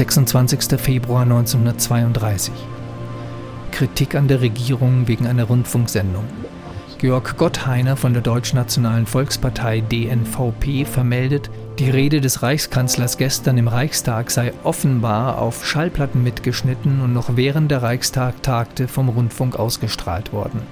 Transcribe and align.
26. 0.00 0.80
Februar 0.80 1.24
1932. 1.24 2.54
Kritik 3.70 4.14
an 4.14 4.28
der 4.28 4.40
Regierung 4.40 5.06
wegen 5.08 5.26
einer 5.26 5.44
Rundfunksendung. 5.44 6.24
Georg 6.96 7.36
Gottheiner 7.36 7.98
von 7.98 8.14
der 8.14 8.22
Deutschnationalen 8.22 9.04
Volkspartei 9.04 9.82
DNVP 9.82 10.86
vermeldet, 10.86 11.50
die 11.78 11.90
Rede 11.90 12.22
des 12.22 12.42
Reichskanzlers 12.42 13.18
gestern 13.18 13.58
im 13.58 13.68
Reichstag 13.68 14.30
sei 14.30 14.54
offenbar 14.64 15.36
auf 15.36 15.66
Schallplatten 15.66 16.22
mitgeschnitten 16.22 17.02
und 17.02 17.12
noch 17.12 17.36
während 17.36 17.70
der 17.70 17.82
Reichstag 17.82 18.42
tagte 18.42 18.88
vom 18.88 19.10
Rundfunk 19.10 19.56
ausgestrahlt 19.56 20.32
worden. 20.32 20.62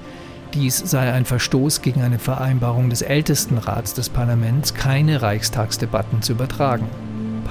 Dies 0.55 0.79
sei 0.79 1.13
ein 1.13 1.27
Verstoß 1.27 1.83
gegen 1.83 2.01
eine 2.01 2.19
Vereinbarung 2.19 2.89
des 2.89 3.03
Ältestenrats 3.03 3.93
des 3.93 4.09
Parlaments, 4.09 4.73
keine 4.73 5.21
Reichstagsdebatten 5.21 6.23
zu 6.23 6.33
übertragen. 6.33 6.89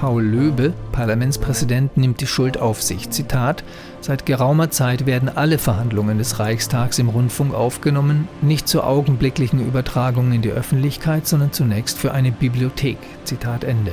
Paul 0.00 0.22
Löbe, 0.22 0.74
Parlamentspräsident, 0.92 1.96
nimmt 1.96 2.20
die 2.20 2.28
Schuld 2.28 2.60
auf 2.60 2.80
sich. 2.80 3.10
Zitat: 3.10 3.64
Seit 4.00 4.26
geraumer 4.26 4.70
Zeit 4.70 5.06
werden 5.06 5.28
alle 5.28 5.58
Verhandlungen 5.58 6.18
des 6.18 6.38
Reichstags 6.38 7.00
im 7.00 7.08
Rundfunk 7.08 7.52
aufgenommen, 7.52 8.28
nicht 8.40 8.68
zur 8.68 8.86
augenblicklichen 8.86 9.58
Übertragung 9.58 10.30
in 10.30 10.40
die 10.40 10.52
Öffentlichkeit, 10.52 11.26
sondern 11.26 11.50
zunächst 11.50 11.98
für 11.98 12.12
eine 12.12 12.30
Bibliothek. 12.30 12.98
Zitat 13.24 13.64
Ende. 13.64 13.90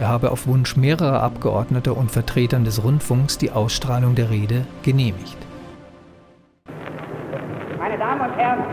Er 0.00 0.08
habe 0.08 0.30
auf 0.30 0.46
Wunsch 0.46 0.74
mehrerer 0.74 1.22
Abgeordneter 1.22 1.94
und 1.94 2.10
Vertretern 2.10 2.64
des 2.64 2.82
Rundfunks 2.82 3.36
die 3.36 3.50
Ausstrahlung 3.50 4.14
der 4.14 4.30
Rede 4.30 4.64
genehmigt. 4.84 5.36
Meine 7.78 7.98
Damen 7.98 8.22
und 8.22 8.36
Herren, 8.38 8.64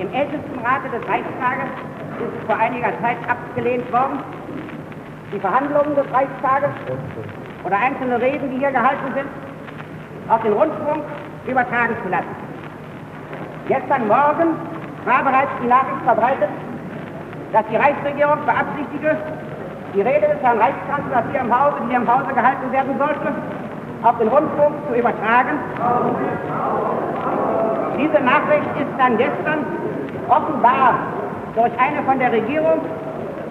im 0.00 0.12
Ältestenrate 0.12 0.90
des 0.90 1.08
Reichstages 1.08 1.70
ist 2.18 2.46
vor 2.46 2.56
einiger 2.56 2.92
Zeit 3.00 3.18
abgelehnt 3.28 3.90
worden, 3.92 4.18
die 5.32 5.40
Verhandlungen 5.40 5.94
des 5.96 6.06
Reichstages 6.12 6.70
oder 7.64 7.76
einzelne 7.76 8.20
Reden, 8.20 8.50
die 8.50 8.58
hier 8.58 8.70
gehalten 8.70 9.12
sind, 9.14 9.26
auf 10.28 10.42
den 10.42 10.52
Rundfunk 10.52 11.02
übertragen 11.46 11.96
zu 12.02 12.08
lassen. 12.08 12.34
Gestern 13.68 14.06
Morgen 14.06 14.54
war 15.04 15.22
bereits 15.22 15.50
die 15.62 15.66
Nachricht 15.66 16.02
verbreitet, 16.04 16.48
dass 17.52 17.64
die 17.70 17.76
Reichsregierung 17.76 18.38
beabsichtige, 18.44 19.16
die 19.94 20.00
Rede 20.00 20.28
des 20.28 20.42
Herrn 20.42 20.58
Reichskanzlers 20.58 21.24
hier 21.32 21.40
im 21.40 21.50
Hause, 21.50 21.76
die 21.82 21.90
hier 21.90 21.98
im 21.98 22.12
Hause 22.12 22.32
gehalten 22.34 22.72
werden 22.72 22.98
sollte, 22.98 23.32
auf 24.02 24.18
den 24.18 24.28
Rundfunk 24.28 24.74
zu 24.88 24.94
übertragen. 24.98 25.58
Diese 27.98 28.22
Nachricht 28.22 28.70
ist 28.76 28.92
dann 28.98 29.16
gestern 29.16 29.64
offenbar 30.28 30.94
durch 31.54 31.72
eine 31.78 32.02
von 32.04 32.18
der 32.18 32.32
Regierung 32.32 32.80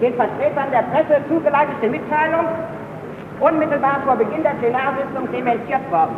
den 0.00 0.14
Vertretern 0.14 0.70
der 0.72 0.84
Presse 0.92 1.20
zugeleitete 1.28 1.88
Mitteilung 1.88 2.46
unmittelbar 3.40 4.00
vor 4.04 4.16
Beginn 4.16 4.42
der 4.42 4.56
Plenarsitzung 4.60 5.30
dementiert 5.32 5.90
worden. 5.90 6.16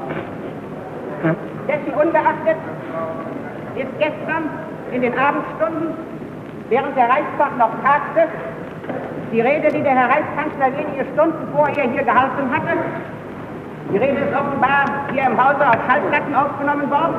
Dessen 1.66 1.92
ungeachtet 1.94 2.56
ist 3.76 3.92
gestern 3.98 4.50
in 4.92 5.02
den 5.02 5.18
Abendstunden, 5.18 5.94
während 6.68 6.96
der 6.96 7.08
Reichstag 7.08 7.56
noch 7.58 7.70
tagte, 7.82 8.28
die 9.32 9.40
Rede, 9.40 9.68
die 9.68 9.82
der 9.82 9.94
Herr 9.94 10.08
Reichskanzler 10.08 10.72
wenige 10.78 11.04
Stunden 11.12 11.48
vorher 11.54 11.84
hier 11.84 12.02
gehalten 12.02 12.50
hatte, 12.50 12.78
die 13.92 13.98
Rede 13.98 14.20
ist 14.20 14.34
offenbar 14.34 14.84
hier 15.12 15.26
im 15.26 15.36
Hause 15.36 15.68
auf 15.68 15.76
Schallplatten 15.86 16.34
aufgenommen 16.34 16.90
worden, 16.90 17.14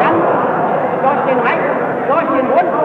dann 0.00 0.16
durch 1.02 1.20
den, 1.26 1.38
Reich, 1.38 1.64
durch 2.08 2.28
den 2.38 2.46
Rundfunk 2.50 2.77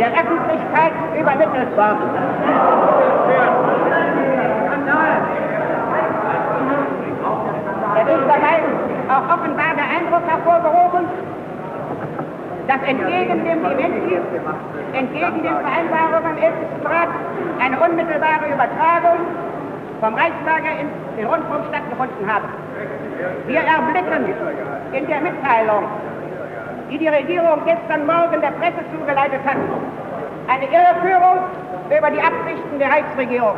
der 0.00 0.08
Öffentlichkeit 0.08 0.92
übermittelt 1.20 1.76
worden. 1.76 2.08
Er 7.96 8.08
ist 8.08 8.26
dabei 8.26 8.56
auch 9.12 9.34
offenbar 9.34 9.74
der 9.76 9.88
Eindruck 9.98 10.24
hervorgerufen, 10.26 11.04
dass 12.66 12.82
entgegen 12.88 13.44
dem 13.44 13.62
Dementi, 13.62 14.18
entgegen 14.94 15.42
den 15.42 15.56
Vereinbarungen 15.60 16.38
im 16.38 16.44
Ältestenrat 16.44 17.08
eine 17.60 17.78
unmittelbare 17.78 18.46
Übertragung 18.54 19.18
vom 20.00 20.14
Reichslager 20.14 20.80
in 20.80 20.88
den 21.18 21.26
Rundfunk 21.26 21.64
stattgefunden 21.68 22.32
habe. 22.32 22.46
Wir 23.46 23.60
erblicken 23.60 24.32
in 24.92 25.06
der 25.06 25.20
Mitteilung 25.20 25.84
die 26.90 26.98
die 26.98 27.08
Regierung 27.08 27.62
gestern 27.64 28.04
Morgen 28.06 28.40
der 28.40 28.50
Presse 28.58 28.82
zugeleitet 28.92 29.40
hat, 29.46 29.56
eine 30.48 30.66
Irreführung 30.66 31.38
über 31.86 32.10
die 32.10 32.20
Absichten 32.20 32.78
der 32.78 32.90
Reichsregierung. 32.90 33.54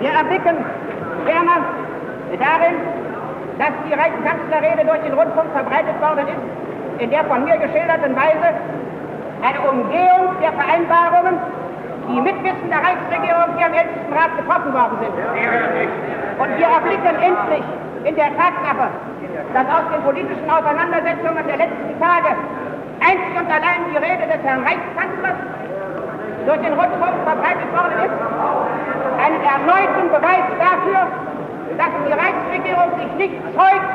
Wir 0.00 0.10
erblicken 0.10 0.56
ferner 1.24 1.64
darin, 2.36 2.76
dass 3.58 3.72
die 3.88 3.94
Reichskanzlerrede 3.94 4.84
durch 4.84 5.00
den 5.00 5.14
Rundfunk 5.14 5.48
verbreitet 5.52 5.96
worden 6.00 6.28
ist, 6.28 7.02
in 7.02 7.10
der 7.10 7.24
von 7.24 7.44
mir 7.44 7.56
geschilderten 7.56 8.14
Weise 8.16 8.56
eine 9.40 9.60
Umgehung 9.64 10.36
der 10.42 10.52
Vereinbarungen, 10.52 11.40
die 12.08 12.20
mit 12.20 12.36
Wissen 12.44 12.68
der 12.68 12.80
Reichsregierung 12.84 13.56
hier 13.56 13.66
im 13.66 13.74
Ältestenrat 13.74 14.36
getroffen 14.36 14.72
worden 14.72 14.96
sind. 15.00 15.14
Und 16.40 16.58
wir 16.58 16.68
erblicken 16.68 17.16
endlich 17.22 17.64
in 18.04 18.14
der 18.16 18.30
Tatsache, 18.36 18.88
dass 19.52 19.66
aus 19.66 19.86
den 19.92 20.02
politischen 20.02 20.48
Auseinandersetzungen 20.48 21.44
der 21.46 21.56
letzten 21.56 21.92
Tage 22.00 22.32
einzig 23.00 23.32
und 23.36 23.48
allein 23.48 23.80
die 23.92 23.96
Rede 23.96 24.24
des 24.24 24.40
Herrn 24.44 24.64
Reichskanzlers 24.64 25.38
durch 26.46 26.60
den 26.60 26.72
Rundfunk 26.72 27.16
verbreitet 27.24 27.70
worden 27.76 27.96
ist, 28.04 28.16
einen 29.20 29.40
erneuten 29.44 30.08
Beweis 30.08 30.46
dafür, 30.56 31.00
dass 31.76 31.92
die 32.06 32.12
Reichsregierung 32.12 32.88
sich 32.96 33.12
nicht 33.20 33.36
scheut, 33.54 33.86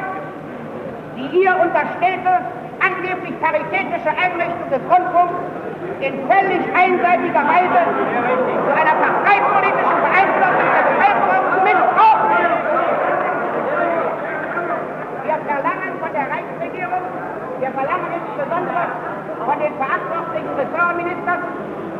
die 1.17 1.27
ihr 1.41 1.53
unterstellte 1.57 2.45
angeblich 2.81 3.33
paritätische 3.41 4.09
Einrichtung 4.09 4.69
des 4.69 4.81
Rundfunks 4.85 5.39
in 6.01 6.13
völlig 6.29 6.61
einseitiger 6.75 7.43
Weise 7.45 7.81
zu 8.65 8.71
einer 8.73 8.95
parteipolitischen 8.99 9.84
von 19.45 19.59
den 19.59 19.73
verantwortlichen 19.75 20.53
Ressortministern, 20.57 21.39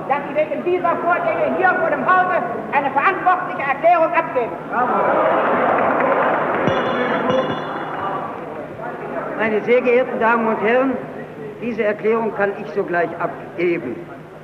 dass 0.07 0.19
sie 0.29 0.35
wegen 0.35 0.63
dieser 0.63 0.95
Vorgänge 0.97 1.55
hier 1.57 1.69
vor 1.79 1.89
dem 1.89 2.05
Hause 2.05 2.41
eine 2.71 2.91
verantwortliche 2.91 3.63
Erklärung 3.69 4.13
abgeben. 4.13 4.55
Meine 9.37 9.61
sehr 9.61 9.81
geehrten 9.81 10.19
Damen 10.19 10.47
und 10.47 10.61
Herren, 10.61 10.91
diese 11.61 11.83
Erklärung 11.83 12.33
kann 12.35 12.51
ich 12.61 12.69
sogleich 12.71 13.09
abgeben. 13.19 13.95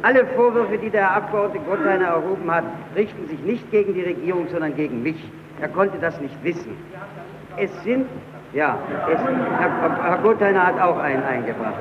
Alle 0.04 0.26
Vorwürfe, 0.36 0.78
die 0.80 0.90
der 0.90 1.02
Herr 1.02 1.18
Abgeordnete 1.18 1.64
Gottheiner 1.66 2.08
erhoben 2.08 2.50
hat, 2.52 2.64
richten 2.96 3.28
sich 3.28 3.40
nicht 3.42 3.70
gegen 3.70 3.94
die 3.94 4.02
Regierung, 4.02 4.48
sondern 4.50 4.76
gegen 4.76 5.04
mich. 5.04 5.31
Er 5.62 5.68
konnte 5.68 6.00
das 6.00 6.20
nicht 6.20 6.36
wissen. 6.44 6.76
Es 7.58 7.72
sind 7.84 8.08
ja, 8.53 8.78
es, 9.12 9.19
Herr, 9.19 10.03
Herr 10.03 10.17
Gottheiner 10.17 10.67
hat 10.67 10.81
auch 10.81 11.00
einen 11.00 11.23
eingebracht. 11.23 11.75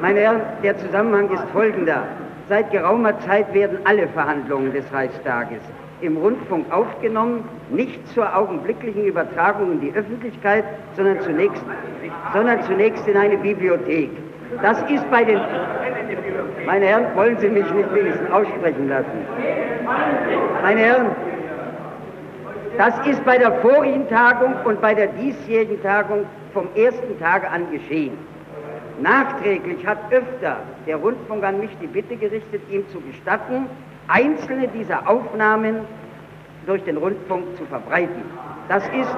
Meine 0.00 0.20
Herren, 0.20 0.40
der 0.62 0.76
Zusammenhang 0.78 1.30
ist 1.30 1.44
folgender. 1.52 2.04
Seit 2.48 2.70
geraumer 2.70 3.18
Zeit 3.20 3.52
werden 3.54 3.78
alle 3.84 4.08
Verhandlungen 4.08 4.72
des 4.72 4.84
Reichstages 4.92 5.60
im 6.00 6.16
Rundfunk 6.16 6.70
aufgenommen, 6.72 7.48
nicht 7.70 8.06
zur 8.08 8.36
augenblicklichen 8.36 9.06
Übertragung 9.06 9.72
in 9.72 9.80
die 9.80 9.92
Öffentlichkeit, 9.94 10.64
sondern 10.96 11.20
zunächst, 11.20 11.64
sondern 12.34 12.62
zunächst 12.64 13.06
in 13.08 13.16
eine 13.16 13.38
Bibliothek. 13.38 14.10
Das 14.60 14.82
ist 14.90 15.10
bei 15.10 15.24
den... 15.24 15.40
Meine 16.66 16.86
Herren, 16.86 17.06
wollen 17.14 17.38
Sie 17.38 17.48
mich 17.48 17.70
nicht 17.72 17.94
wenigstens 17.94 18.30
aussprechen 18.30 18.88
lassen? 18.88 19.26
Meine 20.62 20.80
Herren, 20.80 21.06
das 22.76 22.94
ist 23.06 23.24
bei 23.24 23.38
der 23.38 23.52
vorigen 23.60 24.08
Tagung 24.08 24.54
und 24.64 24.80
bei 24.80 24.94
der 24.94 25.08
diesjährigen 25.08 25.82
Tagung 25.82 26.26
vom 26.52 26.68
ersten 26.74 27.18
Tage 27.18 27.48
an 27.48 27.70
geschehen. 27.70 28.16
Nachträglich 29.00 29.84
hat 29.86 29.98
öfter 30.10 30.58
der 30.86 30.96
Rundfunk 30.96 31.44
an 31.44 31.60
mich 31.60 31.70
die 31.80 31.86
Bitte 31.86 32.16
gerichtet, 32.16 32.62
ihm 32.70 32.88
zu 32.90 33.00
gestatten, 33.00 33.66
einzelne 34.08 34.68
dieser 34.68 35.08
Aufnahmen 35.08 35.80
durch 36.66 36.82
den 36.84 36.96
Rundfunk 36.96 37.56
zu 37.56 37.64
verbreiten. 37.66 38.22
Das 38.68 38.84
ist, 38.88 39.16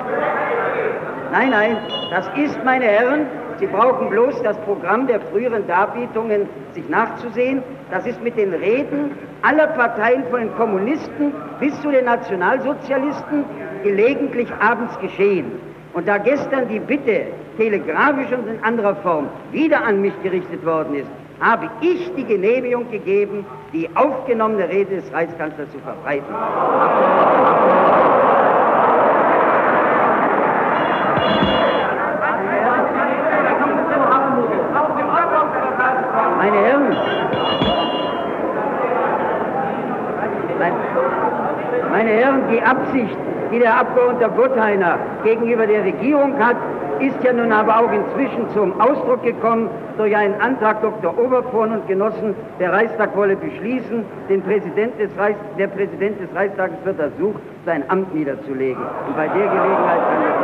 nein, 1.30 1.50
nein, 1.50 1.76
das 2.10 2.28
ist, 2.36 2.58
meine 2.64 2.86
Herren, 2.86 3.26
Sie 3.58 3.66
brauchen 3.66 4.10
bloß 4.10 4.42
das 4.42 4.56
Programm 4.58 5.06
der 5.06 5.20
früheren 5.20 5.66
Darbietungen 5.66 6.48
sich 6.74 6.88
nachzusehen. 6.88 7.62
Das 7.90 8.06
ist 8.06 8.22
mit 8.22 8.36
den 8.36 8.52
Reden 8.52 9.12
aller 9.42 9.68
Parteien 9.68 10.24
von 10.30 10.40
den 10.40 10.54
Kommunisten 10.56 11.32
bis 11.60 11.80
zu 11.80 11.90
den 11.90 12.04
Nationalsozialisten 12.04 13.44
gelegentlich 13.82 14.48
abends 14.60 14.98
geschehen. 15.00 15.52
Und 15.94 16.06
da 16.06 16.18
gestern 16.18 16.68
die 16.68 16.80
Bitte 16.80 17.26
telegrafisch 17.56 18.30
und 18.32 18.46
in 18.46 18.62
anderer 18.62 18.96
Form 18.96 19.28
wieder 19.52 19.82
an 19.82 20.02
mich 20.02 20.12
gerichtet 20.22 20.64
worden 20.66 20.94
ist, 20.96 21.08
habe 21.40 21.70
ich 21.80 22.12
die 22.14 22.24
Genehmigung 22.24 22.90
gegeben, 22.90 23.46
die 23.72 23.88
aufgenommene 23.94 24.68
Rede 24.68 24.96
des 24.96 25.12
Reichskanzlers 25.12 25.70
zu 25.70 25.78
verbreiten. 25.78 26.34
Meine 36.38 36.58
Herren, 36.58 36.96
meine 41.96 42.10
Herren, 42.10 42.42
die 42.52 42.60
Absicht, 42.60 43.16
die 43.50 43.58
der 43.58 43.74
Abgeordnete 43.80 44.30
Gottheiner 44.36 44.98
gegenüber 45.24 45.66
der 45.66 45.82
Regierung 45.82 46.38
hat, 46.38 46.56
ist 47.00 47.16
ja 47.24 47.32
nun 47.32 47.50
aber 47.52 47.78
auch 47.80 47.90
inzwischen 47.90 48.50
zum 48.50 48.78
Ausdruck 48.78 49.22
gekommen 49.22 49.70
durch 49.96 50.14
einen 50.14 50.38
Antrag 50.42 50.82
Dr. 50.82 51.18
Oberkorn 51.18 51.72
und 51.72 51.88
Genossen. 51.88 52.34
Der 52.60 52.70
Reichstag 52.70 53.16
wolle 53.16 53.34
beschließen, 53.36 54.04
den 54.28 54.42
Präsident 54.42 54.98
des 54.98 55.10
Reichs, 55.16 55.38
der 55.58 55.68
Präsident 55.68 56.20
des 56.20 56.28
Reichstages 56.34 56.76
wird 56.84 57.00
ersucht, 57.00 57.40
sein 57.64 57.82
Amt 57.88 58.14
niederzulegen. 58.14 58.82
Und 59.06 59.16
bei 59.16 59.28
der 59.28 59.48
Gelegenheit 59.48 60.00
kann 60.10 60.35